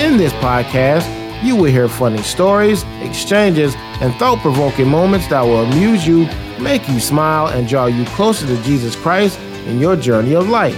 In 0.00 0.16
this 0.16 0.32
podcast, 0.32 1.04
you 1.44 1.54
will 1.54 1.64
hear 1.64 1.86
funny 1.86 2.22
stories, 2.22 2.84
exchanges, 3.02 3.74
and 4.00 4.14
thought 4.14 4.38
provoking 4.38 4.88
moments 4.88 5.28
that 5.28 5.42
will 5.42 5.62
amuse 5.64 6.06
you, 6.06 6.26
make 6.58 6.88
you 6.88 6.98
smile, 6.98 7.48
and 7.48 7.68
draw 7.68 7.84
you 7.84 8.06
closer 8.06 8.46
to 8.46 8.62
Jesus 8.62 8.96
Christ 8.96 9.38
in 9.66 9.78
your 9.78 9.96
journey 9.96 10.34
of 10.34 10.48
life. 10.48 10.74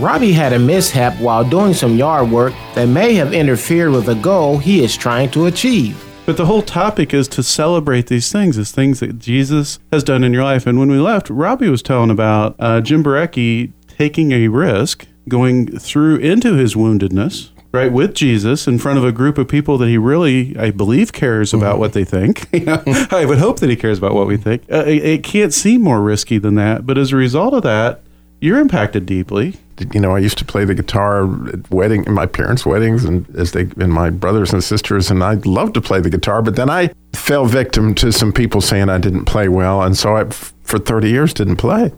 Robbie 0.00 0.32
had 0.32 0.54
a 0.54 0.58
mishap 0.58 1.20
while 1.20 1.44
doing 1.44 1.74
some 1.74 1.98
yard 1.98 2.30
work 2.30 2.54
that 2.74 2.86
may 2.86 3.12
have 3.16 3.34
interfered 3.34 3.90
with 3.90 4.08
a 4.08 4.14
goal 4.14 4.56
he 4.56 4.82
is 4.82 4.96
trying 4.96 5.30
to 5.32 5.44
achieve. 5.44 6.02
But 6.24 6.38
the 6.38 6.46
whole 6.46 6.62
topic 6.62 7.12
is 7.12 7.28
to 7.28 7.42
celebrate 7.42 8.06
these 8.06 8.32
things 8.32 8.56
as 8.56 8.72
things 8.72 9.00
that 9.00 9.18
Jesus 9.18 9.78
has 9.92 10.02
done 10.02 10.24
in 10.24 10.32
your 10.32 10.42
life. 10.42 10.66
And 10.66 10.78
when 10.78 10.90
we 10.90 10.98
left, 10.98 11.28
Robbie 11.28 11.68
was 11.68 11.82
telling 11.82 12.08
about 12.10 12.56
uh, 12.58 12.80
Jim 12.80 13.04
Barecki 13.04 13.72
taking 13.88 14.32
a 14.32 14.48
risk, 14.48 15.06
going 15.28 15.66
through 15.78 16.16
into 16.16 16.54
his 16.54 16.74
woundedness, 16.74 17.50
right, 17.72 17.92
with 17.92 18.14
Jesus 18.14 18.66
in 18.66 18.78
front 18.78 18.98
of 18.98 19.04
a 19.04 19.12
group 19.12 19.38
of 19.38 19.48
people 19.48 19.78
that 19.78 19.88
he 19.88 19.98
really, 19.98 20.56
I 20.58 20.70
believe, 20.70 21.12
cares 21.12 21.52
about 21.54 21.72
Mm-hmm. 21.72 21.80
what 21.80 21.92
they 21.92 22.04
think. 22.04 22.48
you 22.52 22.64
know, 22.64 22.82
I 23.10 23.24
would 23.24 23.38
hope 23.38 23.60
that 23.60 23.68
he 23.70 23.76
cares 23.76 23.98
about 23.98 24.14
what 24.14 24.26
we 24.26 24.36
think. 24.36 24.62
Uh, 24.70 24.84
it, 24.86 25.04
it 25.04 25.24
can't 25.24 25.52
seem 25.52 25.82
more 25.82 26.00
risky 26.00 26.38
than 26.38 26.54
that. 26.56 26.86
But 26.86 26.98
as 26.98 27.12
a 27.12 27.16
result 27.16 27.54
of 27.54 27.62
that, 27.62 28.00
you're 28.40 28.58
impacted 28.58 29.04
deeply. 29.04 29.56
you 29.92 30.00
know, 30.00 30.14
I 30.14 30.18
used 30.20 30.38
to 30.38 30.44
play 30.44 30.64
the 30.64 30.74
guitar 30.74 31.24
at 31.48 31.68
wedding, 31.70 32.04
in 32.04 32.12
my 32.14 32.26
parents' 32.26 32.64
weddings, 32.64 33.04
and 33.04 33.26
as 33.36 33.50
they 33.52 33.62
and 33.78 33.92
my 33.92 34.10
brothers 34.10 34.52
and 34.52 34.62
sisters, 34.62 35.10
and 35.10 35.22
I 35.24 35.34
loved 35.44 35.74
to 35.74 35.80
play 35.80 36.00
the 36.00 36.10
guitar. 36.10 36.40
But 36.42 36.54
then 36.56 36.70
I 36.70 36.90
fell 37.14 37.46
victim 37.46 37.94
to 37.96 38.12
some 38.12 38.32
people 38.32 38.60
saying 38.60 38.88
I 38.88 38.98
didn't 38.98 39.24
play 39.24 39.48
well, 39.48 39.82
and 39.82 39.96
so 39.96 40.16
I, 40.16 40.24
for 40.62 40.78
thirty 40.78 41.10
years, 41.10 41.34
didn't 41.34 41.56
play. 41.56 41.92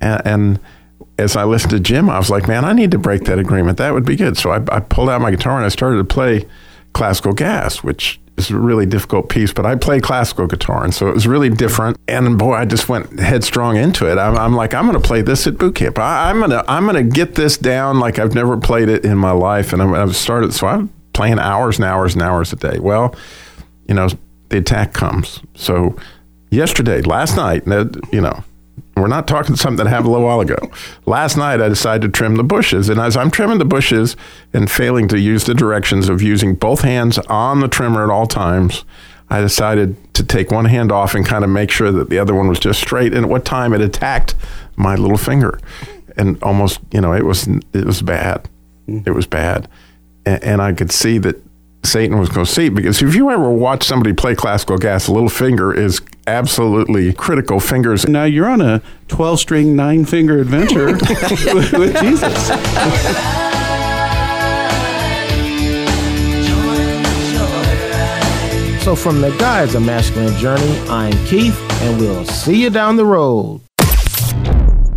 And, 0.00 0.22
and 0.26 0.60
as 1.18 1.36
I 1.36 1.44
listened 1.44 1.70
to 1.72 1.80
Jim, 1.80 2.10
I 2.10 2.18
was 2.18 2.30
like, 2.30 2.46
man, 2.46 2.64
I 2.64 2.72
need 2.72 2.90
to 2.90 2.98
break 2.98 3.24
that 3.24 3.38
agreement. 3.38 3.78
That 3.78 3.92
would 3.94 4.04
be 4.04 4.16
good. 4.16 4.36
So 4.36 4.50
I, 4.50 4.62
I 4.70 4.80
pulled 4.80 5.08
out 5.08 5.20
my 5.20 5.30
guitar 5.30 5.56
and 5.56 5.64
I 5.64 5.68
started 5.68 5.98
to 5.98 6.04
play 6.04 6.46
classical 6.92 7.32
gas, 7.32 7.82
which 7.82 8.20
is 8.36 8.50
a 8.50 8.58
really 8.58 8.86
difficult 8.86 9.28
piece, 9.28 9.52
but 9.52 9.64
I 9.64 9.76
play 9.76 10.00
classical 10.00 10.46
guitar, 10.46 10.84
and 10.84 10.94
so 10.94 11.08
it 11.08 11.14
was 11.14 11.26
really 11.26 11.48
different. 11.48 11.98
And 12.06 12.38
boy, 12.38 12.54
I 12.54 12.64
just 12.64 12.88
went 12.88 13.18
headstrong 13.18 13.76
into 13.76 14.10
it. 14.10 14.18
I'm, 14.18 14.36
I'm 14.36 14.54
like, 14.54 14.74
I'm 14.74 14.86
going 14.86 15.00
to 15.00 15.06
play 15.06 15.22
this 15.22 15.46
at 15.46 15.58
boot 15.58 15.74
camp. 15.74 15.98
I, 15.98 16.30
I'm 16.30 16.40
gonna, 16.40 16.62
I'm 16.68 16.86
gonna 16.86 17.02
get 17.02 17.34
this 17.34 17.56
down 17.56 17.98
like 17.98 18.18
I've 18.18 18.34
never 18.34 18.56
played 18.56 18.88
it 18.88 19.04
in 19.04 19.16
my 19.16 19.30
life. 19.30 19.72
And 19.72 19.80
I'm, 19.80 19.94
I've 19.94 20.16
started, 20.16 20.52
so 20.52 20.66
I'm 20.66 20.90
playing 21.12 21.38
hours 21.38 21.76
and 21.76 21.86
hours 21.86 22.14
and 22.14 22.22
hours 22.22 22.52
a 22.52 22.56
day. 22.56 22.78
Well, 22.78 23.14
you 23.88 23.94
know, 23.94 24.08
the 24.50 24.58
attack 24.58 24.92
comes. 24.92 25.40
So 25.54 25.96
yesterday, 26.50 27.00
last 27.02 27.36
night, 27.36 27.66
you 28.12 28.20
know, 28.20 28.44
we're 28.96 29.08
not 29.08 29.28
talking 29.28 29.56
something 29.56 29.84
that 29.84 29.90
happened 29.90 30.08
a 30.08 30.10
little 30.12 30.26
while 30.26 30.40
ago. 30.40 30.56
Last 31.04 31.36
night, 31.36 31.60
I 31.60 31.68
decided 31.68 32.02
to 32.02 32.08
trim 32.08 32.36
the 32.36 32.44
bushes. 32.44 32.88
And 32.88 32.98
as 32.98 33.16
I'm 33.16 33.30
trimming 33.30 33.58
the 33.58 33.64
bushes 33.66 34.16
and 34.54 34.70
failing 34.70 35.06
to 35.08 35.18
use 35.18 35.44
the 35.44 35.54
directions 35.54 36.08
of 36.08 36.22
using 36.22 36.54
both 36.54 36.80
hands 36.80 37.18
on 37.28 37.60
the 37.60 37.68
trimmer 37.68 38.04
at 38.04 38.10
all 38.10 38.26
times, 38.26 38.84
I 39.28 39.40
decided 39.40 40.14
to 40.14 40.24
take 40.24 40.50
one 40.50 40.64
hand 40.64 40.90
off 40.90 41.14
and 41.14 41.26
kind 41.26 41.44
of 41.44 41.50
make 41.50 41.70
sure 41.70 41.92
that 41.92 42.08
the 42.08 42.18
other 42.18 42.34
one 42.34 42.48
was 42.48 42.58
just 42.58 42.80
straight. 42.80 43.12
And 43.12 43.26
at 43.26 43.30
what 43.30 43.44
time 43.44 43.74
it 43.74 43.82
attacked 43.82 44.34
my 44.76 44.94
little 44.94 45.18
finger. 45.18 45.60
And 46.16 46.42
almost, 46.42 46.80
you 46.90 47.00
know, 47.02 47.12
it 47.12 47.24
was, 47.24 47.46
it 47.74 47.84
was 47.84 48.00
bad. 48.00 48.48
Mm. 48.88 49.06
It 49.06 49.12
was 49.12 49.26
bad. 49.26 49.68
And, 50.24 50.42
and 50.42 50.62
I 50.62 50.72
could 50.72 50.90
see 50.90 51.18
that 51.18 51.42
Satan 51.86 52.18
was 52.18 52.28
going 52.28 52.44
to 52.44 52.52
see 52.52 52.68
because 52.68 53.00
if 53.02 53.14
you 53.14 53.30
ever 53.30 53.48
watch 53.48 53.84
somebody 53.84 54.12
play 54.12 54.34
classical 54.34 54.76
gas, 54.76 55.08
a 55.08 55.12
little 55.12 55.28
finger 55.28 55.72
is 55.72 56.02
absolutely 56.26 57.12
critical. 57.12 57.60
Fingers. 57.60 58.06
Now 58.08 58.24
you're 58.24 58.48
on 58.48 58.60
a 58.60 58.82
12 59.08 59.40
string, 59.40 59.76
nine 59.76 60.04
finger 60.04 60.38
adventure 60.38 60.86
with, 61.54 61.72
with 61.72 62.00
Jesus. 62.00 62.46
So, 68.86 68.94
from 68.94 69.20
the 69.20 69.36
guys 69.36 69.74
of 69.74 69.82
Masculine 69.82 70.36
Journey, 70.36 70.78
I'm 70.88 71.12
Keith, 71.26 71.58
and 71.82 72.00
we'll 72.00 72.24
see 72.24 72.62
you 72.62 72.70
down 72.70 72.94
the 72.94 73.04
road. 73.04 73.60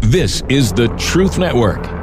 This 0.01 0.43
is 0.47 0.71
the 0.71 0.89
Truth 0.99 1.39
Network. 1.39 1.98